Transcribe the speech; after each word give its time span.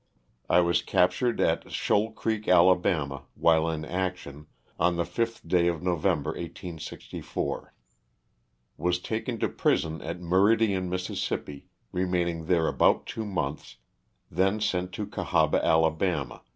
I 0.49 0.61
was 0.61 0.81
captured 0.81 1.39
at 1.39 1.71
Shoal 1.71 2.11
Creek, 2.13 2.47
Ala., 2.47 2.75
while 3.35 3.69
in 3.69 3.85
action, 3.85 4.47
on 4.79 4.95
the 4.95 5.03
5th 5.03 5.47
day 5.47 5.67
of 5.67 5.83
November, 5.83 6.31
1864. 6.31 7.71
Was 8.77 8.97
taken 8.97 9.37
to 9.37 9.47
prison 9.47 10.01
at 10.01 10.19
Meridian, 10.19 10.89
Miss., 10.89 11.31
remaining 11.91 12.45
there 12.45 12.67
about 12.67 13.05
two 13.05 13.27
months, 13.27 13.77
thence 14.31 14.65
sent 14.65 14.91
to 14.93 15.05
Cahaba, 15.05 15.63
Ala. 15.63 16.41